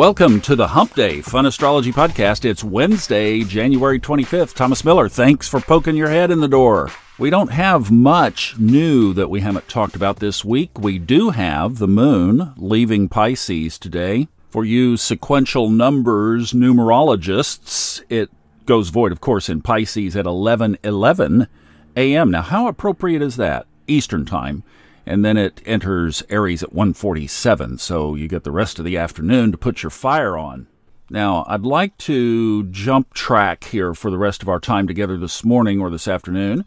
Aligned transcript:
Welcome 0.00 0.40
to 0.42 0.56
the 0.56 0.68
Hump 0.68 0.94
Day 0.94 1.20
Fun 1.20 1.44
Astrology 1.44 1.92
Podcast. 1.92 2.46
It's 2.46 2.64
Wednesday, 2.64 3.44
January 3.44 4.00
25th. 4.00 4.54
Thomas 4.54 4.82
Miller, 4.82 5.10
thanks 5.10 5.46
for 5.46 5.60
poking 5.60 5.94
your 5.94 6.08
head 6.08 6.30
in 6.30 6.40
the 6.40 6.48
door. 6.48 6.90
We 7.18 7.28
don't 7.28 7.52
have 7.52 7.90
much 7.90 8.58
new 8.58 9.12
that 9.12 9.28
we 9.28 9.40
haven't 9.40 9.68
talked 9.68 9.94
about 9.94 10.16
this 10.16 10.42
week. 10.42 10.78
We 10.78 10.98
do 10.98 11.28
have 11.28 11.76
the 11.76 11.86
moon 11.86 12.54
leaving 12.56 13.10
Pisces 13.10 13.78
today. 13.78 14.28
For 14.48 14.64
you 14.64 14.96
sequential 14.96 15.68
numbers 15.68 16.54
numerologists, 16.54 18.02
it 18.08 18.30
goes 18.64 18.88
void, 18.88 19.12
of 19.12 19.20
course, 19.20 19.50
in 19.50 19.60
Pisces 19.60 20.16
at 20.16 20.24
11 20.24 20.78
11 20.82 21.46
a.m. 21.94 22.30
Now, 22.30 22.40
how 22.40 22.68
appropriate 22.68 23.20
is 23.20 23.36
that? 23.36 23.66
Eastern 23.86 24.24
Time 24.24 24.62
and 25.10 25.24
then 25.24 25.36
it 25.36 25.60
enters 25.66 26.22
Aries 26.28 26.62
at 26.62 26.72
147, 26.72 27.78
so 27.78 28.14
you 28.14 28.28
get 28.28 28.44
the 28.44 28.52
rest 28.52 28.78
of 28.78 28.84
the 28.84 28.96
afternoon 28.96 29.50
to 29.50 29.58
put 29.58 29.82
your 29.82 29.90
fire 29.90 30.38
on. 30.38 30.68
Now, 31.10 31.44
I'd 31.48 31.62
like 31.62 31.98
to 31.98 32.62
jump 32.66 33.12
track 33.12 33.64
here 33.64 33.92
for 33.92 34.08
the 34.08 34.18
rest 34.18 34.40
of 34.40 34.48
our 34.48 34.60
time 34.60 34.86
together 34.86 35.18
this 35.18 35.44
morning 35.44 35.80
or 35.80 35.90
this 35.90 36.06
afternoon 36.06 36.64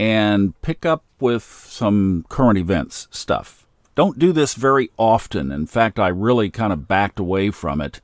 and 0.00 0.58
pick 0.62 0.86
up 0.86 1.04
with 1.20 1.42
some 1.42 2.24
current 2.30 2.58
events 2.58 3.08
stuff. 3.10 3.66
Don't 3.94 4.18
do 4.18 4.32
this 4.32 4.54
very 4.54 4.90
often. 4.96 5.52
In 5.52 5.66
fact, 5.66 5.98
I 5.98 6.08
really 6.08 6.48
kind 6.48 6.72
of 6.72 6.88
backed 6.88 7.20
away 7.20 7.50
from 7.50 7.82
it 7.82 8.00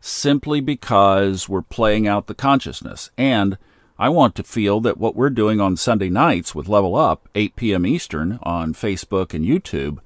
simply 0.00 0.60
because 0.60 1.48
we're 1.48 1.62
playing 1.62 2.06
out 2.06 2.28
the 2.28 2.34
consciousness. 2.36 3.10
And 3.18 3.58
I 4.02 4.08
want 4.08 4.34
to 4.34 4.42
feel 4.42 4.80
that 4.80 4.98
what 4.98 5.14
we're 5.14 5.30
doing 5.30 5.60
on 5.60 5.76
Sunday 5.76 6.08
nights 6.08 6.56
with 6.56 6.66
Level 6.66 6.96
Up, 6.96 7.28
8 7.36 7.54
p.m. 7.54 7.86
Eastern 7.86 8.40
on 8.42 8.74
Facebook 8.74 9.32
and 9.32 9.44
YouTube, 9.44 9.98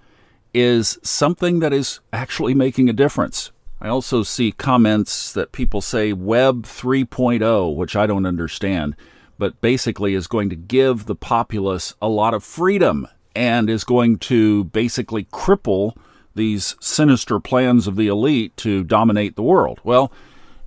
is 0.53 0.99
something 1.03 1.61
that 1.61 1.73
is 1.73 2.01
actually 2.13 2.53
making 2.53 2.91
a 2.91 2.93
difference. 2.93 3.53
I 3.81 3.89
also 3.89 4.23
see 4.23 4.53
comments 4.53 5.33
that 5.33 5.53
people 5.53 5.81
say 5.81 6.13
Web 6.13 6.65
3.0, 6.65 7.75
which 7.75 7.97
I 7.97 8.07
don't 8.07 8.27
understand, 8.27 8.97
but 9.39 9.63
basically 9.63 10.13
is 10.13 10.27
going 10.27 10.51
to 10.51 10.57
give 10.57 11.07
the 11.07 11.17
populace 11.17 11.95
a 12.03 12.09
lot 12.09 12.35
of 12.35 12.45
freedom 12.45 13.09
and 13.35 13.71
is 13.71 13.83
going 13.83 14.19
to 14.19 14.65
basically 14.65 15.25
cripple 15.25 15.97
these 16.35 16.77
sinister 16.81 17.41
plans 17.41 17.87
of 17.87 17.97
the 17.97 18.09
elite 18.09 18.55
to 18.59 18.85
dominate 18.85 19.37
the 19.37 19.43
world. 19.43 19.81
Well, 19.85 20.13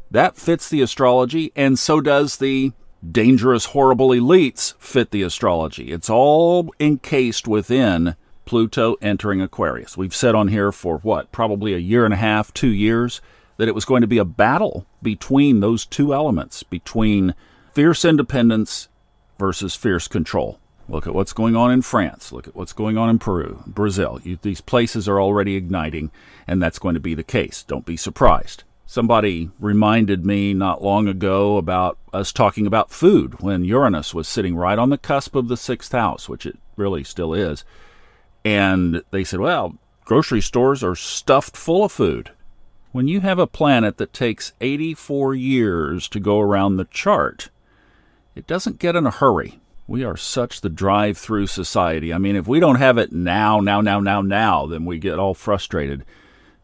that 0.10 0.36
fits 0.36 0.68
the 0.68 0.82
astrology, 0.82 1.52
and 1.56 1.78
so 1.78 2.02
does 2.02 2.38
the 2.38 2.72
dangerous, 3.08 3.66
horrible 3.66 4.10
elites 4.10 4.74
fit 4.80 5.12
the 5.12 5.24
astrology. 5.24 5.92
It's 5.92 6.10
all 6.10 6.74
encased 6.80 7.48
within 7.48 8.16
Pluto 8.46 8.96
entering 9.02 9.42
Aquarius. 9.42 9.98
We've 9.98 10.16
said 10.16 10.36
on 10.36 10.48
here 10.48 10.72
for 10.72 10.98
what, 11.00 11.32
probably 11.32 11.74
a 11.74 11.78
year 11.78 12.06
and 12.06 12.14
a 12.14 12.18
half, 12.18 12.54
two 12.54 12.70
years, 12.70 13.22
that 13.58 13.68
it 13.68 13.76
was 13.76 13.86
going 13.86 14.02
to 14.02 14.08
be 14.08 14.18
a 14.18 14.26
battle 14.26 14.86
between 15.02 15.60
those 15.60 15.86
two 15.86 16.14
elements, 16.14 16.64
between 16.64 17.36
fierce 17.74 18.04
independence 18.04 18.88
versus 19.38 19.76
fierce 19.76 20.08
control. 20.08 20.60
Look 20.88 21.06
at 21.06 21.14
what's 21.14 21.34
going 21.34 21.56
on 21.56 21.72
in 21.72 21.84
France. 21.84 22.32
Look 22.32 22.48
at 22.48 22.56
what's 22.56 22.74
going 22.74 22.98
on 22.98 23.10
in 23.10 23.20
Peru, 23.20 23.64
Brazil. 23.68 24.20
You, 24.24 24.40
these 24.42 24.62
places 24.62 25.08
are 25.08 25.22
already 25.22 25.56
igniting, 25.56 26.10
and 26.48 26.62
that's 26.62 26.80
going 26.80 26.96
to 26.96 27.00
be 27.00 27.14
the 27.14 27.24
case. 27.24 27.64
Don't 27.64 27.86
be 27.86 27.96
surprised. 27.96 28.64
Somebody 28.92 29.52
reminded 29.60 30.26
me 30.26 30.52
not 30.56 30.82
long 30.82 31.08
ago 31.08 31.58
about 31.58 32.00
us 32.12 32.34
talking 32.34 32.66
about 32.66 32.90
food 32.90 33.40
when 33.40 33.64
Uranus 33.64 34.16
was 34.16 34.28
sitting 34.28 34.56
right 34.56 34.80
on 34.80 34.90
the 34.90 34.98
cusp 34.98 35.36
of 35.36 35.48
the 35.48 35.58
sixth 35.58 35.92
house, 35.92 36.28
which 36.28 36.44
it 36.44 36.58
really 36.76 37.04
still 37.04 37.36
is. 37.36 37.64
And 38.44 39.04
they 39.12 39.24
said, 39.24 39.42
well, 39.42 39.76
grocery 40.06 40.42
stores 40.42 40.84
are 40.84 40.96
stuffed 40.96 41.56
full 41.56 41.84
of 41.84 41.92
food. 41.92 42.32
When 42.92 43.08
you 43.08 43.22
have 43.22 43.38
a 43.38 43.46
planet 43.46 43.98
that 43.98 44.12
takes 44.12 44.54
84 44.60 45.36
years 45.36 46.08
to 46.08 46.20
go 46.20 46.40
around 46.40 46.78
the 46.78 46.86
chart, 46.86 47.52
it 48.34 48.48
doesn't 48.48 48.80
get 48.80 48.96
in 48.96 49.06
a 49.06 49.12
hurry. 49.12 49.60
We 49.86 50.04
are 50.04 50.18
such 50.18 50.62
the 50.62 50.70
drive 50.70 51.16
through 51.16 51.46
society. 51.46 52.12
I 52.12 52.18
mean, 52.18 52.36
if 52.36 52.48
we 52.48 52.60
don't 52.60 52.78
have 52.78 52.98
it 52.98 53.12
now, 53.12 53.60
now, 53.60 53.82
now, 53.82 54.00
now, 54.00 54.24
now, 54.24 54.66
then 54.66 54.84
we 54.84 54.98
get 54.98 55.20
all 55.20 55.36
frustrated. 55.36 56.06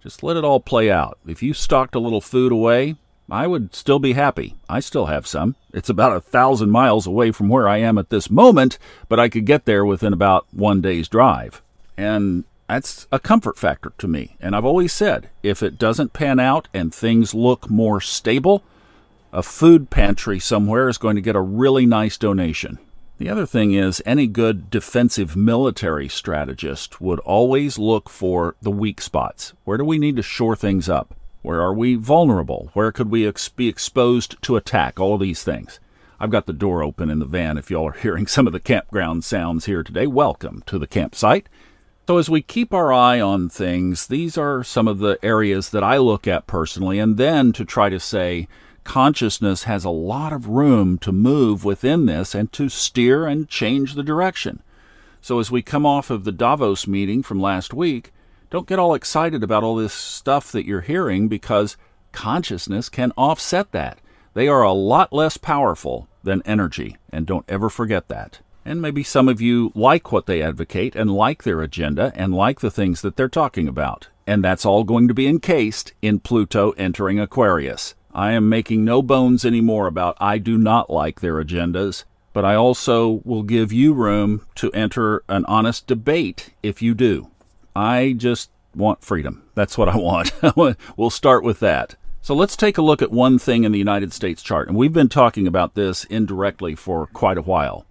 Just 0.05 0.21
let 0.21 0.37
it 0.37 0.43
all 0.43 0.59
play 0.59 0.91
out. 0.91 1.17
If 1.25 1.41
you 1.41 1.55
stocked 1.55 1.95
a 1.95 1.99
little 1.99 2.21
food 2.21 2.51
away, 2.51 2.93
I 3.27 3.47
would 3.47 3.73
still 3.73 3.97
be 3.97 4.13
happy. 4.13 4.53
I 4.69 4.79
still 4.79 5.07
have 5.07 5.25
some. 5.25 5.55
It's 5.73 5.89
about 5.89 6.15
a 6.15 6.21
thousand 6.21 6.69
miles 6.69 7.07
away 7.07 7.31
from 7.31 7.49
where 7.49 7.67
I 7.67 7.77
am 7.77 7.97
at 7.97 8.11
this 8.11 8.29
moment, 8.29 8.77
but 9.09 9.19
I 9.19 9.29
could 9.29 9.47
get 9.47 9.65
there 9.65 9.83
within 9.83 10.13
about 10.13 10.45
one 10.51 10.79
day's 10.79 11.07
drive. 11.07 11.63
And 11.97 12.43
that's 12.69 13.07
a 13.11 13.17
comfort 13.17 13.57
factor 13.57 13.93
to 13.97 14.07
me. 14.07 14.37
And 14.39 14.55
I've 14.55 14.63
always 14.63 14.93
said 14.93 15.31
if 15.41 15.63
it 15.63 15.79
doesn't 15.79 16.13
pan 16.13 16.39
out 16.39 16.67
and 16.71 16.93
things 16.93 17.33
look 17.33 17.67
more 17.67 17.99
stable, 17.99 18.61
a 19.33 19.41
food 19.41 19.89
pantry 19.89 20.39
somewhere 20.39 20.87
is 20.87 20.99
going 20.99 21.15
to 21.15 21.21
get 21.21 21.35
a 21.35 21.41
really 21.41 21.87
nice 21.87 22.15
donation. 22.19 22.77
The 23.17 23.29
other 23.29 23.45
thing 23.45 23.73
is, 23.73 24.01
any 24.05 24.27
good 24.27 24.69
defensive 24.69 25.37
military 25.37 26.09
strategist 26.09 26.99
would 26.99 27.19
always 27.19 27.79
look 27.79 28.09
for 28.09 28.55
the 28.61 28.71
weak 28.71 28.99
spots. 28.99 29.53
Where 29.63 29.77
do 29.77 29.85
we 29.85 29.97
need 29.97 30.17
to 30.17 30.21
shore 30.21 30.57
things 30.57 30.89
up? 30.89 31.15
Where 31.41 31.61
are 31.61 31.73
we 31.73 31.95
vulnerable? 31.95 32.71
Where 32.73 32.91
could 32.91 33.09
we 33.09 33.25
ex- 33.25 33.47
be 33.47 33.69
exposed 33.69 34.35
to 34.41 34.57
attack? 34.57 34.99
All 34.99 35.17
these 35.17 35.43
things. 35.43 35.79
I've 36.19 36.29
got 36.29 36.45
the 36.45 36.51
door 36.51 36.83
open 36.83 37.09
in 37.09 37.19
the 37.19 37.25
van 37.25 37.57
if 37.57 37.71
y'all 37.71 37.87
are 37.87 37.91
hearing 38.01 38.27
some 38.27 38.47
of 38.47 38.53
the 38.53 38.59
campground 38.59 39.23
sounds 39.23 39.63
here 39.63 39.81
today. 39.81 40.07
Welcome 40.07 40.61
to 40.65 40.77
the 40.77 40.87
campsite. 40.87 41.47
So, 42.07 42.17
as 42.17 42.29
we 42.29 42.41
keep 42.41 42.73
our 42.73 42.91
eye 42.91 43.21
on 43.21 43.47
things, 43.47 44.07
these 44.07 44.37
are 44.37 44.61
some 44.61 44.89
of 44.89 44.99
the 44.99 45.17
areas 45.23 45.69
that 45.69 45.85
I 45.85 45.97
look 45.97 46.27
at 46.27 46.47
personally, 46.47 46.99
and 46.99 47.15
then 47.15 47.53
to 47.53 47.63
try 47.63 47.87
to 47.87 47.99
say, 47.99 48.49
consciousness 48.85 49.63
has 49.63 49.83
a 49.83 49.89
lot 49.89 50.31
of 50.31 50.47
room 50.47 50.97
to 50.99 51.11
move 51.11 51.65
within 51.65 52.05
this 52.05 52.33
and 52.33 52.51
to 52.53 52.69
steer 52.69 53.25
and 53.25 53.49
change 53.49 53.95
the 53.95 54.03
direction. 54.03 54.61
So, 55.19 55.39
as 55.39 55.51
we 55.51 55.61
come 55.61 55.85
off 55.85 56.09
of 56.09 56.23
the 56.23 56.31
Davos 56.31 56.87
meeting 56.87 57.21
from 57.23 57.41
last 57.41 57.73
week, 57.73 58.13
don't 58.49 58.67
get 58.67 58.79
all 58.79 58.93
excited 58.93 59.43
about 59.43 59.63
all 59.63 59.75
this 59.75 59.93
stuff 59.93 60.51
that 60.53 60.65
you're 60.65 60.81
hearing 60.81 61.27
because 61.27 61.75
consciousness 62.11 62.87
can 62.87 63.11
offset 63.17 63.71
that. 63.73 63.97
They 64.33 64.47
are 64.47 64.61
a 64.61 64.71
lot 64.71 65.11
less 65.11 65.35
powerful 65.35 66.07
than 66.23 66.41
energy, 66.45 66.97
and 67.11 67.25
don't 67.25 67.45
ever 67.49 67.69
forget 67.69 68.07
that. 68.07 68.39
And 68.63 68.81
maybe 68.81 69.03
some 69.03 69.27
of 69.27 69.41
you 69.41 69.71
like 69.75 70.11
what 70.11 70.25
they 70.25 70.41
advocate 70.41 70.95
and 70.95 71.11
like 71.11 71.43
their 71.43 71.61
agenda 71.61 72.11
and 72.15 72.33
like 72.33 72.61
the 72.61 72.71
things 72.71 73.01
that 73.01 73.15
they're 73.15 73.27
talking 73.27 73.67
about. 73.67 74.09
And 74.27 74.43
that's 74.43 74.65
all 74.65 74.83
going 74.83 75.07
to 75.07 75.13
be 75.13 75.27
encased 75.27 75.93
in 76.01 76.19
Pluto 76.19 76.71
entering 76.71 77.19
Aquarius. 77.19 77.93
I 78.15 78.31
am 78.31 78.47
making 78.47 78.85
no 78.85 79.01
bones 79.01 79.43
anymore 79.43 79.87
about 79.87 80.15
I 80.21 80.37
do 80.37 80.57
not 80.57 80.89
like 80.89 81.19
their 81.19 81.35
agendas, 81.35 82.05
but 82.31 82.45
I 82.45 82.55
also 82.55 83.19
will 83.25 83.43
give 83.43 83.73
you 83.73 83.93
room 83.93 84.47
to 84.55 84.71
enter 84.71 85.21
an 85.27 85.43
honest 85.49 85.85
debate 85.85 86.53
if 86.63 86.81
you 86.81 86.93
do. 86.93 87.27
I 87.75 88.13
just 88.17 88.51
want 88.73 89.03
freedom. 89.03 89.43
That's 89.53 89.77
what 89.77 89.89
I 89.89 89.97
want. 89.97 90.31
we'll 90.95 91.09
start 91.09 91.43
with 91.43 91.59
that. 91.59 91.97
So 92.21 92.33
let's 92.33 92.55
take 92.55 92.77
a 92.77 92.81
look 92.81 93.01
at 93.01 93.11
one 93.11 93.37
thing 93.37 93.65
in 93.65 93.73
the 93.73 93.77
United 93.77 94.13
States 94.13 94.41
chart. 94.41 94.69
And 94.69 94.77
we've 94.77 94.93
been 94.93 95.09
talking 95.09 95.45
about 95.45 95.75
this 95.75 96.05
indirectly 96.05 96.73
for 96.73 97.07
quite 97.07 97.37
a 97.37 97.41
while. 97.41 97.85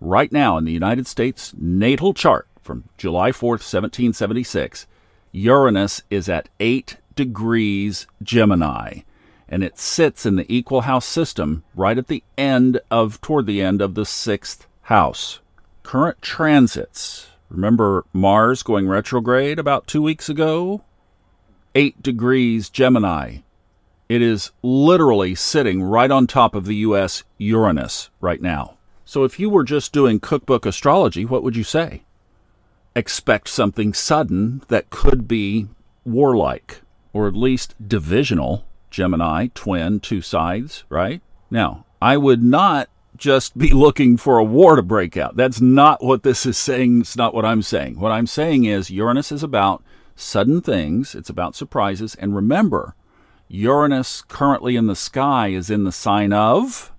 Right 0.00 0.32
now, 0.32 0.56
in 0.56 0.64
the 0.64 0.72
United 0.72 1.06
States 1.06 1.52
natal 1.58 2.14
chart 2.14 2.48
from 2.62 2.84
July 2.96 3.30
4th, 3.30 3.60
1776, 3.60 4.86
Uranus 5.32 6.02
is 6.08 6.30
at 6.30 6.48
8 6.60 6.96
degrees 7.14 8.06
Gemini 8.22 9.02
and 9.48 9.62
it 9.62 9.78
sits 9.78 10.26
in 10.26 10.36
the 10.36 10.52
equal 10.52 10.82
house 10.82 11.06
system 11.06 11.62
right 11.74 11.98
at 11.98 12.08
the 12.08 12.22
end 12.36 12.80
of, 12.90 13.20
toward 13.20 13.46
the 13.46 13.62
end 13.62 13.80
of 13.80 13.94
the 13.94 14.06
sixth 14.06 14.66
house. 14.82 15.40
Current 15.82 16.20
transits. 16.20 17.28
Remember 17.48 18.04
Mars 18.12 18.62
going 18.62 18.88
retrograde 18.88 19.58
about 19.58 19.86
two 19.86 20.02
weeks 20.02 20.28
ago? 20.28 20.82
Eight 21.74 22.02
degrees 22.02 22.68
Gemini. 22.68 23.38
It 24.08 24.22
is 24.22 24.50
literally 24.62 25.34
sitting 25.34 25.82
right 25.82 26.10
on 26.10 26.26
top 26.26 26.54
of 26.54 26.64
the 26.64 26.76
U.S. 26.76 27.24
Uranus 27.38 28.10
right 28.20 28.40
now. 28.40 28.76
So 29.04 29.24
if 29.24 29.38
you 29.38 29.50
were 29.50 29.64
just 29.64 29.92
doing 29.92 30.18
cookbook 30.18 30.66
astrology, 30.66 31.24
what 31.24 31.42
would 31.42 31.56
you 31.56 31.64
say? 31.64 32.02
Expect 32.94 33.48
something 33.48 33.92
sudden 33.92 34.62
that 34.68 34.90
could 34.90 35.28
be 35.28 35.68
warlike, 36.04 36.82
or 37.12 37.28
at 37.28 37.34
least 37.34 37.74
divisional, 37.86 38.64
Gemini, 38.96 39.48
twin, 39.52 40.00
two 40.00 40.22
sides, 40.22 40.84
right? 40.88 41.20
Now, 41.50 41.84
I 42.00 42.16
would 42.16 42.42
not 42.42 42.88
just 43.14 43.58
be 43.58 43.68
looking 43.74 44.16
for 44.16 44.38
a 44.38 44.44
war 44.44 44.74
to 44.74 44.82
break 44.82 45.18
out. 45.18 45.36
That's 45.36 45.60
not 45.60 46.02
what 46.02 46.22
this 46.22 46.46
is 46.46 46.56
saying. 46.56 47.02
It's 47.02 47.14
not 47.14 47.34
what 47.34 47.44
I'm 47.44 47.60
saying. 47.60 48.00
What 48.00 48.10
I'm 48.10 48.26
saying 48.26 48.64
is 48.64 48.90
Uranus 48.90 49.30
is 49.30 49.42
about 49.42 49.84
sudden 50.14 50.62
things, 50.62 51.14
it's 51.14 51.28
about 51.28 51.54
surprises. 51.54 52.14
And 52.14 52.34
remember, 52.34 52.94
Uranus 53.48 54.22
currently 54.22 54.76
in 54.76 54.86
the 54.86 54.96
sky 54.96 55.48
is 55.48 55.68
in 55.68 55.84
the 55.84 55.92
sign 55.92 56.32
of 56.32 56.90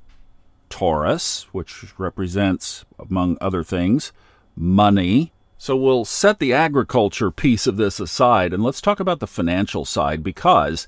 Taurus, 0.69 1.47
which 1.51 1.97
represents, 1.97 2.85
among 2.99 3.39
other 3.41 3.63
things, 3.63 4.11
money. 4.55 5.33
So 5.57 5.75
we'll 5.75 6.05
set 6.05 6.37
the 6.37 6.53
agriculture 6.53 7.31
piece 7.31 7.65
of 7.65 7.77
this 7.77 7.99
aside 7.99 8.53
and 8.53 8.61
let's 8.61 8.81
talk 8.81 8.99
about 8.99 9.19
the 9.19 9.25
financial 9.25 9.83
side 9.83 10.21
because 10.21 10.87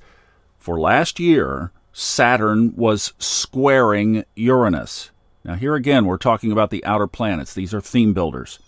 For 0.60 0.80
last 0.80 1.20
year, 1.20 1.72
Saturn 1.94 2.74
was 2.76 3.14
squaring 3.18 4.26
Uranus. 4.36 5.10
Now, 5.44 5.56
here 5.56 5.74
again, 5.76 6.06
we're 6.06 6.18
talking 6.18 6.52
about 6.52 6.70
the 6.70 6.84
outer 6.84 7.08
planets. 7.08 7.54
These 7.54 7.74
are 7.74 7.82
theme 7.82 8.14
builders. 8.14 8.60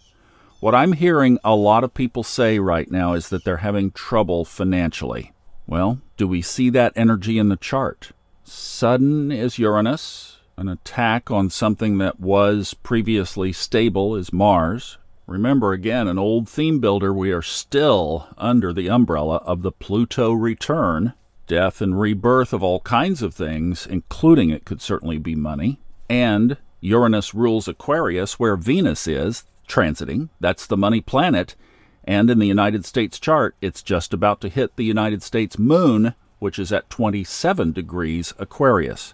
What 0.62 0.74
I'm 0.74 0.94
hearing 0.94 1.38
a 1.44 1.56
lot 1.56 1.84
of 1.84 1.94
people 1.94 2.24
say 2.24 2.60
right 2.60 2.90
now 2.90 3.14
is 3.14 3.30
that 3.30 3.44
they're 3.44 3.58
having 3.58 3.92
trouble 3.92 4.46
financially. 4.46 5.34
Well, 5.68 6.00
do 6.16 6.28
we 6.28 6.42
see 6.42 6.70
that 6.70 6.94
energy 6.96 7.38
in 7.38 7.50
the 7.50 7.58
chart? 7.58 8.12
Sudden 8.44 9.32
is 9.32 9.60
Uranus. 9.60 10.38
An 10.58 10.70
attack 10.70 11.30
on 11.30 11.50
something 11.50 11.98
that 11.98 12.20
was 12.20 12.74
previously 12.74 13.52
stable 13.52 14.16
is 14.16 14.32
Mars. 14.32 14.98
Remember, 15.28 15.74
again, 15.74 16.08
an 16.08 16.20
old 16.20 16.48
theme 16.48 16.80
builder, 16.80 17.14
we 17.14 17.32
are 17.32 17.42
still 17.42 18.28
under 18.38 18.72
the 18.72 18.90
umbrella 18.90 19.38
of 19.38 19.62
the 19.62 19.72
Pluto 19.72 20.32
return, 20.32 21.14
death 21.52 21.82
and 21.82 22.00
rebirth 22.00 22.54
of 22.54 22.64
all 22.64 22.80
kinds 22.80 23.22
of 23.22 23.34
things, 23.34 23.86
including 23.86 24.50
it 24.50 24.64
could 24.64 24.82
certainly 24.82 25.18
be 25.18 25.36
money. 25.36 25.82
And 26.10 26.56
Uranus 26.80 27.34
rules 27.34 27.68
Aquarius, 27.68 28.40
where 28.40 28.56
Venus 28.56 29.06
is 29.06 29.44
transiting. 29.68 30.30
That's 30.40 30.66
the 30.66 30.78
money 30.78 31.02
planet. 31.02 31.58
And 32.06 32.30
in 32.30 32.40
the 32.40 32.48
United 32.48 32.86
States 32.86 33.20
chart, 33.20 33.58
it's 33.60 33.84
just 33.84 34.14
about 34.14 34.40
to 34.40 34.48
hit 34.48 34.78
the 34.78 34.86
United 34.86 35.22
States 35.24 35.60
moon, 35.60 36.16
which 36.40 36.58
is 36.58 36.72
at 36.72 36.90
27 36.90 37.74
degrees 37.74 38.34
Aquarius. 38.40 39.14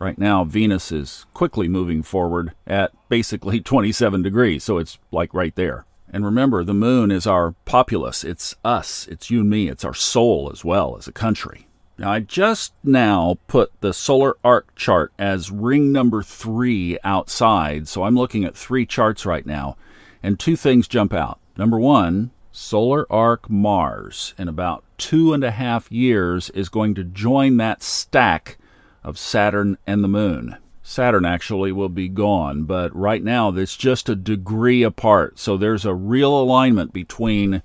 Right 0.00 0.18
now, 0.18 0.42
Venus 0.42 0.90
is 0.90 1.24
quickly 1.34 1.68
moving 1.68 2.02
forward 2.02 2.52
at 2.66 2.90
basically 3.08 3.60
27 3.72 4.22
degrees, 4.22 4.64
so 4.64 4.78
it's 4.78 4.98
like 5.12 5.32
right 5.32 5.54
there. 5.54 5.86
And 6.12 6.24
remember, 6.24 6.64
the 6.64 6.74
moon 6.74 7.12
is 7.12 7.28
our 7.28 7.52
populace. 7.64 8.24
It's 8.24 8.56
us. 8.64 9.06
It's 9.06 9.30
you 9.30 9.42
and 9.42 9.50
me. 9.50 9.68
It's 9.68 9.84
our 9.84 9.94
soul 9.94 10.50
as 10.52 10.64
well 10.64 10.96
as 10.98 11.06
a 11.06 11.12
country. 11.12 11.65
Now, 11.98 12.12
I 12.12 12.20
just 12.20 12.74
now 12.84 13.38
put 13.46 13.72
the 13.80 13.94
solar 13.94 14.36
arc 14.44 14.74
chart 14.74 15.12
as 15.18 15.50
ring 15.50 15.92
number 15.92 16.22
three 16.22 16.98
outside, 17.02 17.88
so 17.88 18.02
I'm 18.02 18.16
looking 18.16 18.44
at 18.44 18.54
three 18.54 18.84
charts 18.84 19.24
right 19.24 19.46
now, 19.46 19.78
and 20.22 20.38
two 20.38 20.56
things 20.56 20.88
jump 20.88 21.14
out. 21.14 21.38
Number 21.56 21.78
one, 21.78 22.32
solar 22.52 23.10
arc 23.10 23.48
Mars 23.48 24.34
in 24.36 24.46
about 24.46 24.84
two 24.98 25.32
and 25.32 25.42
a 25.42 25.50
half 25.50 25.90
years 25.90 26.50
is 26.50 26.68
going 26.68 26.94
to 26.96 27.04
join 27.04 27.56
that 27.56 27.82
stack 27.82 28.58
of 29.02 29.18
Saturn 29.18 29.78
and 29.86 30.04
the 30.04 30.08
moon. 30.08 30.56
Saturn 30.82 31.24
actually 31.24 31.72
will 31.72 31.88
be 31.88 32.08
gone, 32.08 32.64
but 32.64 32.94
right 32.94 33.22
now 33.24 33.48
it's 33.50 33.76
just 33.76 34.08
a 34.08 34.14
degree 34.14 34.82
apart. 34.82 35.38
So 35.38 35.56
there's 35.56 35.86
a 35.86 35.94
real 35.94 36.38
alignment 36.38 36.92
between 36.92 37.62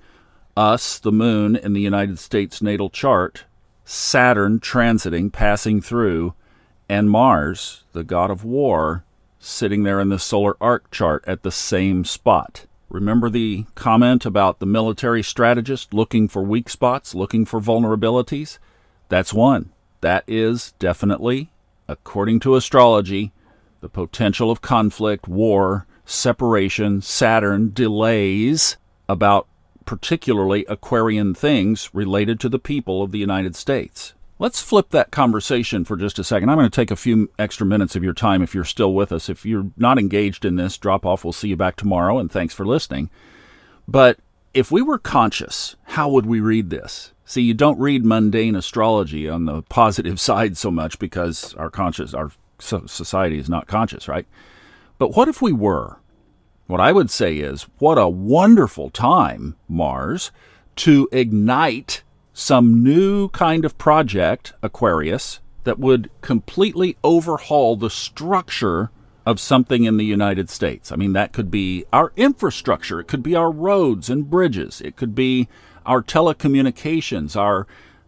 us, 0.56 1.00
the 1.00 1.12
moon, 1.12 1.56
and 1.56 1.76
the 1.76 1.82
United 1.82 2.18
States 2.18 2.62
natal 2.62 2.90
chart, 2.90 3.46
Saturn 3.94 4.62
transiting, 4.62 5.34
passing 5.34 5.82
through, 5.82 6.34
and 6.88 7.10
Mars, 7.12 7.84
the 7.92 8.06
god 8.06 8.32
of 8.32 8.46
war, 8.46 9.04
sitting 9.38 9.84
there 9.84 10.00
in 10.00 10.08
the 10.08 10.18
solar 10.18 10.56
arc 10.62 10.90
chart 10.92 11.26
at 11.28 11.44
the 11.44 11.52
same 11.52 12.06
spot. 12.06 12.68
Remember 12.88 13.30
the 13.30 13.66
comment 13.76 14.26
about 14.26 14.60
the 14.60 14.66
military 14.66 15.22
strategist 15.22 15.94
looking 15.94 16.30
for 16.30 16.42
weak 16.42 16.70
spots, 16.70 17.14
looking 17.14 17.44
for 17.44 17.60
vulnerabilities? 17.60 18.60
That's 19.10 19.34
one. 19.34 19.74
That 20.00 20.24
is 20.26 20.72
definitely, 20.80 21.52
according 21.90 22.40
to 22.42 22.56
astrology, 22.56 23.34
the 23.82 23.90
potential 23.90 24.50
of 24.50 24.62
conflict, 24.62 25.28
war, 25.28 25.86
separation, 26.06 27.02
Saturn, 27.02 27.72
delays 27.74 28.78
about 29.10 29.50
particularly 29.86 30.66
Aquarian 30.66 31.34
things 31.34 31.90
related 31.94 32.40
to 32.40 32.50
the 32.50 32.60
people 32.60 33.02
of 33.02 33.12
the 33.12 33.20
United 33.20 33.56
States. 33.56 34.14
Let's 34.40 34.62
flip 34.62 34.90
that 34.90 35.12
conversation 35.12 35.86
for 35.86 35.96
just 35.96 36.18
a 36.18 36.24
second. 36.24 36.50
I'm 36.50 36.58
going 36.58 36.70
to 36.70 36.76
take 36.76 36.90
a 36.90 36.96
few 36.96 37.30
extra 37.38 37.66
minutes 37.66 37.96
of 37.96 38.04
your 38.04 38.14
time 38.14 38.42
if 38.42 38.56
you're 38.56 38.64
still 38.64 38.94
with 38.94 39.12
us. 39.12 39.30
If 39.30 39.46
you're 39.46 39.70
not 39.78 40.00
engaged 40.00 40.46
in 40.46 40.56
this, 40.56 40.78
drop 40.80 41.06
off. 41.06 41.24
We'll 41.24 41.32
see 41.32 41.50
you 41.50 41.56
back 41.56 41.76
tomorrow, 41.76 42.18
and 42.18 42.32
thanks 42.32 42.54
for 42.54 42.66
listening. 42.66 43.12
But 43.88 44.18
if 44.54 44.72
we 44.72 44.82
were 44.82 44.98
conscious, 44.98 45.76
how 45.84 46.10
would 46.10 46.26
we 46.26 46.40
read 46.40 46.72
this? 46.72 47.14
See, 47.24 47.44
you 47.44 47.54
don't 47.54 47.80
read 47.80 48.04
mundane 48.04 48.56
astrology 48.56 49.30
on 49.30 49.46
the 49.46 49.62
positive 49.64 50.20
side 50.20 50.58
so 50.58 50.72
much 50.72 50.98
because 50.98 51.54
our 51.54 51.70
conscious, 51.70 52.14
our 52.14 52.32
society 52.60 53.38
is 53.38 53.50
not 53.50 53.68
conscious, 53.68 54.08
right? 54.08 54.26
But 54.98 55.16
what 55.16 55.28
if 55.28 55.42
we 55.42 55.52
were? 55.52 55.98
What 56.72 56.80
I 56.80 56.94
would 56.94 57.12
say 57.12 57.36
is, 57.36 57.64
what 57.80 57.98
a 57.98 58.08
wonderful 58.08 58.92
time, 58.92 59.58
Mars, 59.68 60.32
to 60.78 61.10
ignite 61.12 62.02
some 62.32 62.82
new 62.82 63.28
kind 63.28 63.66
of 63.66 63.78
project, 63.78 64.54
Aquarius, 64.64 65.42
that 65.66 65.80
would 65.80 66.10
completely 66.22 66.96
overhaul 67.04 67.76
the 67.76 67.90
structure 67.90 68.90
of 69.26 69.38
something 69.38 69.84
in 69.84 69.98
the 69.98 70.06
United 70.06 70.50
States. 70.50 70.94
I 70.94 70.96
mean, 70.96 71.12
that 71.12 71.34
could 71.34 71.52
be 71.52 71.84
our 71.92 72.14
infrastructure, 72.16 73.02
it 73.02 73.10
could 73.10 73.22
be 73.22 73.36
our 73.36 73.52
roads 73.52 74.10
and 74.10 74.30
bridges, 74.30 74.80
it 74.80 74.96
could 74.96 75.14
be 75.14 75.50
our 75.86 76.02
telecommunications, 76.02 77.36
our 77.36 77.68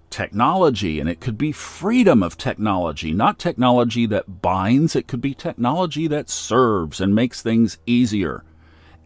technology, 0.09 1.01
and 1.01 1.09
it 1.09 1.19
could 1.19 1.37
be 1.37 1.51
freedom 1.51 2.23
of 2.23 2.37
technology, 2.37 3.11
not 3.11 3.39
technology 3.39 4.05
that 4.05 4.41
binds, 4.41 4.95
it 4.95 5.09
could 5.09 5.19
be 5.19 5.33
technology 5.33 6.07
that 6.07 6.29
serves 6.29 7.01
and 7.01 7.13
makes 7.13 7.41
things 7.41 7.77
easier. 7.85 8.45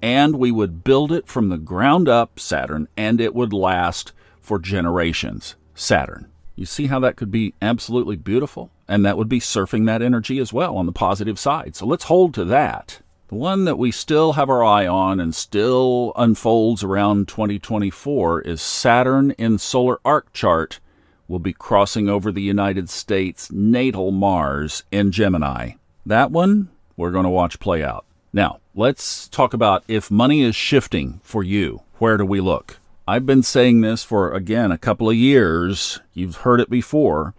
And 0.02 0.38
we 0.38 0.52
would 0.52 0.84
build 0.84 1.12
it 1.12 1.28
from 1.28 1.50
the 1.50 1.58
ground 1.58 2.08
up, 2.08 2.40
Saturn, 2.40 2.88
and 2.96 3.20
it 3.20 3.34
would 3.34 3.54
last 3.54 4.14
for 4.40 4.60
generations, 4.60 5.56
Saturn. 5.74 6.30
You 6.56 6.66
see 6.66 6.88
how 6.88 7.00
that 7.02 7.16
could 7.16 7.32
be 7.32 7.54
absolutely 7.62 8.16
beautiful? 8.16 8.72
And 8.88 9.06
that 9.06 9.18
would 9.18 9.30
be 9.30 9.40
surfing 9.40 9.86
that 9.86 10.02
energy 10.02 10.40
as 10.40 10.54
well 10.54 10.78
on 10.78 10.86
the 10.86 10.92
positive 10.92 11.38
side. 11.38 11.76
So 11.76 11.86
let's 11.86 12.06
hold 12.06 12.34
to 12.36 12.46
that. 12.46 13.02
The 13.28 13.36
one 13.36 13.66
that 13.66 13.78
we 13.78 13.92
still 13.92 14.34
have 14.34 14.50
our 14.50 14.64
eye 14.64 14.88
on 14.88 15.20
and 15.20 15.36
still 15.36 16.14
unfolds 16.16 16.84
around 16.84 17.28
2024 17.28 18.42
is 18.42 18.62
Saturn 18.62 19.32
in 19.32 19.58
solar 19.58 20.00
arc 20.06 20.32
chart 20.32 20.80
will 21.28 21.40
be 21.40 21.52
crossing 21.52 22.08
over 22.08 22.32
the 22.32 22.42
United 22.42 22.90
States 22.90 23.52
natal 23.52 24.12
Mars 24.12 24.84
in 24.92 25.12
Gemini. 25.12 25.72
That 26.06 26.32
one 26.32 26.70
we're 26.96 27.12
going 27.12 27.26
to 27.26 27.30
watch 27.30 27.60
play 27.60 27.84
out. 27.84 28.06
Now, 28.32 28.60
let's 28.78 29.28
talk 29.30 29.56
about 29.56 29.84
if 29.88 30.12
money 30.12 30.44
is 30.44 30.56
shifting 30.56 31.20
for 31.24 31.44
you, 31.44 31.82
where 31.98 32.16
do 32.16 32.24
we 32.24 32.40
look? 32.40 32.78
I've 33.08 33.26
been 33.26 33.42
saying 33.42 33.82
this 33.82 34.04
for, 34.04 34.32
again, 34.32 34.72
a 34.72 34.78
couple 34.78 35.10
of 35.10 35.16
years. 35.16 36.00
You've 36.14 36.38
heard 36.38 36.60
it 36.60 36.70
before. 36.70 37.34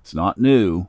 It's 0.00 0.14
not 0.14 0.38
new. 0.38 0.88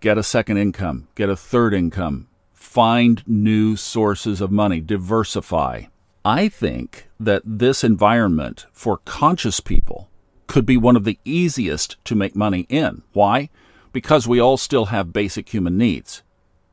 Get 0.00 0.18
a 0.18 0.22
second 0.22 0.58
income, 0.58 1.08
get 1.16 1.28
a 1.28 1.34
third 1.34 1.74
income, 1.74 2.28
find 2.52 3.24
new 3.26 3.74
sources 3.74 4.40
of 4.40 4.52
money, 4.52 4.80
diversify. 4.80 5.86
I 6.24 6.48
think 6.48 7.08
that 7.18 7.42
this 7.44 7.82
environment 7.82 8.66
for 8.70 8.98
conscious 8.98 9.58
people 9.58 10.08
could 10.46 10.64
be 10.64 10.76
one 10.76 10.94
of 10.94 11.02
the 11.02 11.18
easiest 11.24 11.96
to 12.04 12.14
make 12.14 12.36
money 12.36 12.66
in. 12.68 13.02
Why? 13.12 13.50
Because 13.90 14.28
we 14.28 14.38
all 14.38 14.56
still 14.56 14.86
have 14.86 15.12
basic 15.12 15.48
human 15.48 15.76
needs. 15.76 16.22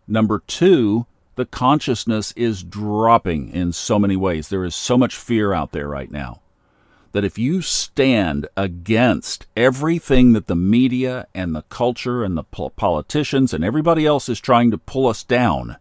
Number 0.08 0.44
two, 0.46 1.08
the 1.36 1.46
consciousness 1.46 2.32
is 2.36 2.64
dropping 2.64 3.50
in 3.50 3.74
so 3.74 4.00
many 4.00 4.16
ways. 4.16 4.50
There 4.50 4.66
is 4.66 4.76
so 4.76 4.98
much 4.98 5.16
fear 5.16 5.54
out 5.54 5.72
there 5.72 5.88
right 5.88 6.12
now 6.12 6.42
that 7.12 7.24
if 7.24 7.38
you 7.38 7.62
stand 7.62 8.46
against 8.58 9.46
everything 9.56 10.34
that 10.34 10.48
the 10.48 10.56
media 10.56 11.26
and 11.34 11.56
the 11.56 11.62
culture 11.64 12.24
and 12.24 12.38
the 12.38 12.44
politicians 12.44 13.54
and 13.54 13.64
everybody 13.64 14.06
else 14.06 14.28
is 14.28 14.40
trying 14.40 14.70
to 14.72 14.78
pull 14.78 15.08
us 15.08 15.24
down, 15.24 15.78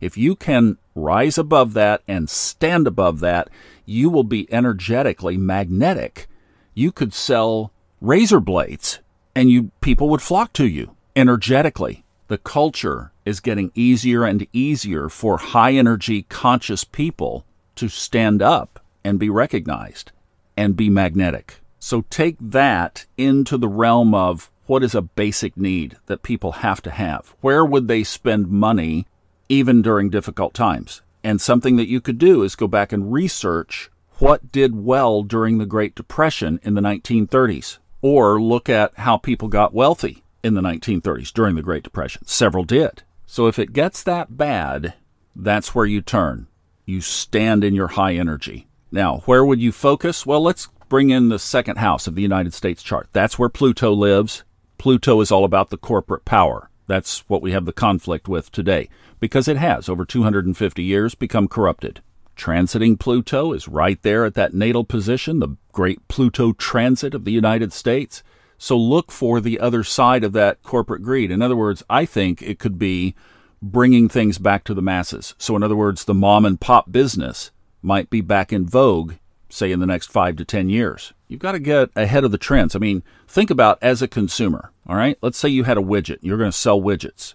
if 0.00 0.18
you 0.18 0.36
can 0.36 0.76
rise 0.94 1.38
above 1.38 1.72
that 1.74 2.02
and 2.06 2.28
stand 2.28 2.86
above 2.86 3.20
that, 3.20 3.48
you 3.86 4.10
will 4.10 4.24
be 4.24 4.52
energetically 4.52 5.36
magnetic. 5.36 6.26
You 6.74 6.92
could 6.92 7.14
sell 7.14 7.72
razor 8.00 8.40
blades 8.40 8.98
and 9.34 9.50
you 9.50 9.70
people 9.80 10.08
would 10.10 10.22
flock 10.22 10.52
to 10.54 10.66
you 10.66 10.94
energetically. 11.16 12.04
The 12.30 12.38
culture 12.38 13.10
is 13.24 13.40
getting 13.40 13.72
easier 13.74 14.22
and 14.22 14.46
easier 14.52 15.08
for 15.08 15.36
high 15.36 15.72
energy 15.72 16.22
conscious 16.28 16.84
people 16.84 17.44
to 17.74 17.88
stand 17.88 18.40
up 18.40 18.78
and 19.02 19.18
be 19.18 19.28
recognized 19.28 20.12
and 20.56 20.76
be 20.76 20.88
magnetic. 20.88 21.58
So 21.80 22.04
take 22.08 22.36
that 22.38 23.06
into 23.18 23.58
the 23.58 23.66
realm 23.66 24.14
of 24.14 24.48
what 24.66 24.84
is 24.84 24.94
a 24.94 25.02
basic 25.02 25.56
need 25.56 25.96
that 26.06 26.22
people 26.22 26.52
have 26.52 26.80
to 26.82 26.92
have? 26.92 27.34
Where 27.40 27.64
would 27.64 27.88
they 27.88 28.04
spend 28.04 28.48
money 28.48 29.08
even 29.48 29.82
during 29.82 30.08
difficult 30.08 30.54
times. 30.54 31.02
And 31.24 31.40
something 31.40 31.74
that 31.78 31.88
you 31.88 32.00
could 32.00 32.18
do 32.18 32.44
is 32.44 32.54
go 32.54 32.68
back 32.68 32.92
and 32.92 33.12
research 33.12 33.90
what 34.18 34.52
did 34.52 34.76
well 34.76 35.24
during 35.24 35.58
the 35.58 35.66
Great 35.66 35.96
Depression 35.96 36.60
in 36.62 36.74
the 36.74 36.80
1930s, 36.80 37.78
or 38.00 38.40
look 38.40 38.68
at 38.68 38.96
how 38.98 39.16
people 39.16 39.48
got 39.48 39.74
wealthy 39.74 40.22
in 40.42 40.54
the 40.54 40.60
1930s 40.60 41.32
during 41.32 41.54
the 41.54 41.62
Great 41.62 41.82
Depression. 41.82 42.26
Several 42.26 42.64
did. 42.64 43.02
So 43.26 43.46
if 43.46 43.58
it 43.58 43.72
gets 43.72 44.02
that 44.02 44.36
bad, 44.36 44.94
that's 45.36 45.74
where 45.74 45.86
you 45.86 46.02
turn. 46.02 46.48
You 46.84 47.00
stand 47.00 47.62
in 47.62 47.74
your 47.74 47.88
high 47.88 48.14
energy. 48.14 48.66
Now, 48.90 49.18
where 49.26 49.44
would 49.44 49.60
you 49.60 49.70
focus? 49.70 50.26
Well, 50.26 50.42
let's 50.42 50.68
bring 50.88 51.10
in 51.10 51.28
the 51.28 51.38
second 51.38 51.76
house 51.76 52.06
of 52.06 52.16
the 52.16 52.22
United 52.22 52.52
States 52.52 52.82
chart. 52.82 53.08
That's 53.12 53.38
where 53.38 53.48
Pluto 53.48 53.92
lives. 53.92 54.42
Pluto 54.78 55.20
is 55.20 55.30
all 55.30 55.44
about 55.44 55.70
the 55.70 55.76
corporate 55.76 56.24
power. 56.24 56.68
That's 56.88 57.20
what 57.28 57.42
we 57.42 57.52
have 57.52 57.66
the 57.66 57.72
conflict 57.72 58.28
with 58.28 58.50
today, 58.50 58.88
because 59.20 59.46
it 59.46 59.56
has, 59.56 59.88
over 59.88 60.04
250 60.04 60.82
years, 60.82 61.14
become 61.14 61.46
corrupted. 61.46 62.02
Transiting 62.36 62.98
Pluto 62.98 63.52
is 63.52 63.68
right 63.68 64.02
there 64.02 64.24
at 64.24 64.34
that 64.34 64.54
natal 64.54 64.82
position, 64.82 65.38
the 65.38 65.56
great 65.70 66.08
Pluto 66.08 66.52
transit 66.54 67.14
of 67.14 67.24
the 67.24 67.30
United 67.30 67.72
States. 67.72 68.24
So 68.62 68.76
look 68.76 69.10
for 69.10 69.40
the 69.40 69.58
other 69.58 69.82
side 69.82 70.22
of 70.22 70.34
that 70.34 70.62
corporate 70.62 71.02
greed. 71.02 71.30
In 71.30 71.40
other 71.40 71.56
words, 71.56 71.82
I 71.88 72.04
think 72.04 72.42
it 72.42 72.58
could 72.58 72.78
be 72.78 73.14
bringing 73.62 74.06
things 74.06 74.36
back 74.36 74.64
to 74.64 74.74
the 74.74 74.82
masses. 74.82 75.34
So, 75.38 75.56
in 75.56 75.62
other 75.62 75.74
words, 75.74 76.04
the 76.04 76.12
mom 76.12 76.44
and 76.44 76.60
pop 76.60 76.92
business 76.92 77.52
might 77.80 78.10
be 78.10 78.20
back 78.20 78.52
in 78.52 78.66
vogue, 78.66 79.14
say, 79.48 79.72
in 79.72 79.80
the 79.80 79.86
next 79.86 80.12
five 80.12 80.36
to 80.36 80.44
10 80.44 80.68
years. 80.68 81.14
You've 81.26 81.40
got 81.40 81.52
to 81.52 81.58
get 81.58 81.88
ahead 81.96 82.22
of 82.22 82.32
the 82.32 82.38
trends. 82.38 82.76
I 82.76 82.80
mean, 82.80 83.02
think 83.26 83.48
about 83.48 83.78
as 83.80 84.02
a 84.02 84.08
consumer, 84.08 84.72
all 84.86 84.94
right? 84.94 85.16
Let's 85.22 85.38
say 85.38 85.48
you 85.48 85.64
had 85.64 85.78
a 85.78 85.82
widget, 85.82 86.18
you're 86.20 86.36
going 86.36 86.52
to 86.52 86.56
sell 86.56 86.82
widgets. 86.82 87.32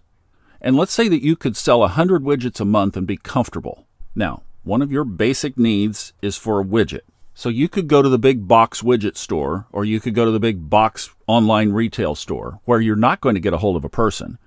And 0.61 0.75
let's 0.75 0.93
say 0.93 1.07
that 1.07 1.23
you 1.23 1.35
could 1.35 1.57
sell 1.57 1.79
100 1.79 2.21
widgets 2.21 2.59
a 2.59 2.65
month 2.65 2.95
and 2.95 3.07
be 3.07 3.17
comfortable. 3.17 3.87
Now, 4.13 4.43
one 4.63 4.83
of 4.83 4.91
your 4.91 5.03
basic 5.03 5.57
needs 5.57 6.13
is 6.21 6.37
for 6.37 6.61
a 6.61 6.63
widget. 6.63 7.01
So 7.37 7.49
you 7.49 7.67
could 7.67 7.89
go 7.89 8.01
to 8.01 8.07
the 8.07 8.17
big 8.17 8.47
box 8.47 8.81
widget 8.81 9.17
store 9.17 9.67
or 9.73 9.83
you 9.83 9.99
could 9.99 10.15
go 10.15 10.23
to 10.23 10.31
the 10.31 10.39
big 10.39 10.69
box 10.69 11.09
online 11.27 11.73
retail 11.73 12.15
store 12.15 12.61
where 12.63 12.79
you're 12.79 12.95
not 12.95 13.19
going 13.19 13.35
to 13.35 13.41
get 13.41 13.53
a 13.53 13.57
hold 13.57 13.75
of 13.75 13.83
a 13.83 13.89
person. 13.89 14.37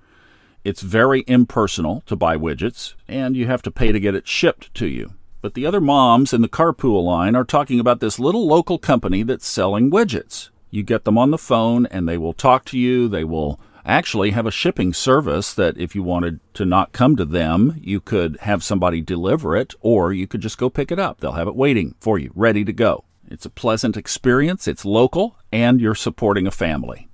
It's 0.63 0.81
very 0.81 1.23
impersonal 1.27 2.01
to 2.07 2.15
buy 2.15 2.35
widgets 2.35 2.95
and 3.07 3.37
you 3.37 3.45
have 3.45 3.61
to 3.61 3.71
pay 3.71 3.91
to 3.91 3.99
get 3.99 4.15
it 4.15 4.27
shipped 4.27 4.73
to 4.73 4.87
you. 4.87 5.13
But 5.39 5.53
the 5.53 5.67
other 5.67 5.79
moms 5.79 6.33
in 6.33 6.41
the 6.41 6.49
carpool 6.49 7.03
line 7.03 7.35
are 7.35 7.43
talking 7.43 7.79
about 7.79 7.99
this 7.99 8.17
little 8.17 8.47
local 8.47 8.79
company 8.79 9.21
that's 9.21 9.47
selling 9.47 9.91
widgets. 9.91 10.49
You 10.71 10.81
get 10.81 11.05
them 11.05 11.17
on 11.17 11.29
the 11.29 11.37
phone 11.37 11.85
and 11.85 12.09
they 12.09 12.17
will 12.17 12.33
talk 12.33 12.65
to 12.65 12.77
you. 12.77 13.07
They 13.07 13.23
will 13.23 13.59
actually 13.89 14.31
have 14.31 14.45
a 14.45 14.51
shipping 14.51 14.93
service 14.93 15.53
that 15.53 15.77
if 15.77 15.95
you 15.95 16.03
wanted 16.03 16.39
to 16.55 16.65
not 16.65 16.91
come 16.91 17.15
to 17.15 17.25
them, 17.25 17.75
you 17.81 17.99
could 17.99 18.37
have 18.41 18.63
somebody 18.63 19.01
deliver 19.01 19.55
it 19.55 19.73
or 19.81 20.13
you 20.13 20.27
could 20.27 20.41
just 20.41 20.57
go 20.57 20.69
pick 20.69 20.91
it 20.91 20.99
up. 20.99 21.19
They'll 21.19 21.33
have 21.33 21.47
it 21.47 21.55
waiting 21.55 21.95
for 21.99 22.17
you, 22.17 22.31
ready 22.35 22.63
to 22.65 22.73
go. 22.73 23.03
It's 23.29 23.45
a 23.45 23.49
pleasant 23.49 23.97
experience, 23.97 24.67
it's 24.67 24.85
local, 24.85 25.37
and 25.51 25.79
you're 25.79 25.95
supporting 25.95 26.47
a 26.47 26.51
family. 26.51 27.09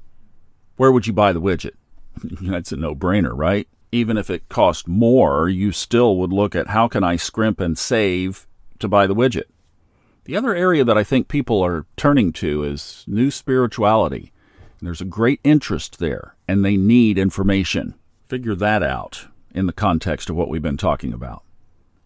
Where 0.78 0.92
would 0.92 1.08
you 1.08 1.14
buy 1.14 1.34
the 1.34 1.42
widget? 1.42 1.76
That's 2.42 2.72
a 2.72 2.78
no 2.78 2.96
brainer, 2.96 3.32
right? 3.34 3.68
even 3.96 4.18
if 4.18 4.30
it 4.30 4.50
cost 4.50 4.88
more, 4.88 5.48
you 5.48 5.72
still 5.72 6.18
would 6.18 6.34
look 6.34 6.54
at 6.54 6.68
how 6.68 6.88
can 6.88 7.04
I 7.04 7.16
scrimp 7.16 7.62
and 7.62 7.78
save 7.78 8.46
to 8.80 8.90
buy 8.90 9.08
the 9.08 9.16
widget. 9.16 9.46
The 10.26 10.36
other 10.36 10.54
area 10.54 10.84
that 10.84 10.98
I 10.98 11.04
think 11.04 11.28
people 11.28 11.64
are 11.64 11.86
turning 11.96 12.34
to 12.34 12.64
is 12.64 13.06
new 13.08 13.32
spirituality. 13.32 14.34
There's 14.86 15.02
a 15.02 15.06
great 15.06 15.40
interest 15.44 16.00
there, 16.00 16.36
and 16.48 16.64
they 16.64 16.78
need 16.78 17.18
information. 17.18 17.96
Figure 18.28 18.56
that 18.56 18.84
out 18.84 19.28
in 19.54 19.66
the 19.66 19.74
context 19.74 20.30
of 20.30 20.36
what 20.36 20.50
we've 20.50 20.62
been 20.62 20.78
talking 20.78 21.14
about. 21.14 21.44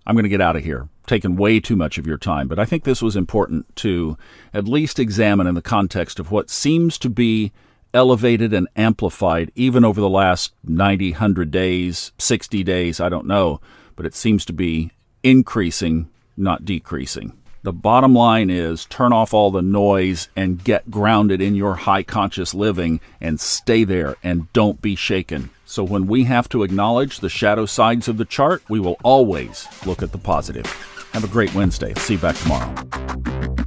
I'm 0.06 0.16
going 0.16 0.24
to 0.24 0.30
get 0.30 0.42
out 0.42 0.56
of 0.56 0.64
here, 0.64 0.90
Taken 1.10 1.38
way 1.38 1.60
too 1.60 1.76
much 1.76 1.98
of 1.98 2.06
your 2.06 2.20
time, 2.20 2.48
but 2.48 2.60
I 2.60 2.66
think 2.66 2.84
this 2.84 3.02
was 3.02 3.16
important 3.16 3.76
to 3.78 4.16
at 4.54 4.68
least 4.68 5.00
examine 5.00 5.48
in 5.48 5.56
the 5.56 5.62
context 5.64 6.20
of 6.20 6.30
what 6.30 6.52
seems 6.52 7.00
to 7.00 7.10
be 7.10 7.52
elevated 7.96 8.54
and 8.54 8.68
amplified 8.76 9.52
even 9.56 9.84
over 9.84 10.00
the 10.00 10.08
last 10.08 10.54
90, 10.64 11.14
100 11.14 11.50
days, 11.50 12.12
60 12.20 12.64
days, 12.64 13.00
I 13.00 13.10
don't 13.10 13.26
know, 13.26 13.60
but 13.96 14.06
it 14.06 14.14
seems 14.14 14.46
to 14.46 14.54
be 14.54 14.92
increasing, 15.24 16.10
not 16.38 16.64
decreasing. 16.64 17.34
The 17.62 17.74
bottom 17.74 18.14
line 18.16 18.50
is 18.50 18.86
turn 18.86 19.12
off 19.12 19.34
all 19.34 19.52
the 19.52 19.62
noise 19.62 20.30
and 20.34 20.64
get 20.64 20.90
grounded 20.90 21.42
in 21.42 21.56
your 21.56 21.76
high 21.76 22.04
conscious 22.04 22.54
living 22.54 23.02
and 23.20 23.38
stay 23.38 23.84
there 23.84 24.16
and 24.24 24.52
don't 24.54 24.82
be 24.82 24.96
shaken. 24.96 25.50
So 25.66 25.84
when 25.84 26.08
we 26.08 26.24
have 26.24 26.48
to 26.50 26.64
acknowledge 26.64 27.20
the 27.20 27.28
shadow 27.28 27.66
sides 27.66 28.08
of 28.08 28.16
the 28.18 28.24
chart, 28.24 28.64
we 28.70 28.80
will 28.80 28.98
always 29.04 29.68
look 29.86 30.02
at 30.02 30.14
the 30.14 30.18
positive. 30.18 30.66
Have 31.12 31.26
a 31.26 31.28
great 31.28 31.54
Wednesday. 31.54 31.94
See 31.96 32.14
you 32.14 32.20
back 32.20 32.38
tomorrow. 32.38 33.59